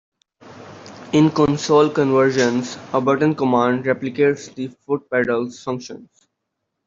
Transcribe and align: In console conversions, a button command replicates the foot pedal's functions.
In 1.13 1.29
console 1.29 1.87
conversions, 1.91 2.75
a 2.91 2.99
button 2.99 3.35
command 3.35 3.83
replicates 3.85 4.51
the 4.55 4.69
foot 4.69 5.07
pedal's 5.11 5.61
functions. 5.63 6.09